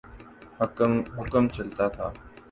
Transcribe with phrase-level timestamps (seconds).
[1.17, 2.07] حکم چلتا تھا۔